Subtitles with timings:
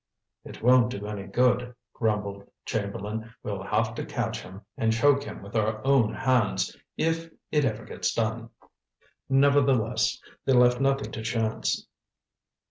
[0.43, 3.35] "It won't do any good," grumbled Chamberlain.
[3.43, 7.85] "We'll have to catch him and choke him with our own hands, if it ever
[7.85, 8.49] gets done."
[9.29, 11.85] Nevertheless, they left nothing to chance.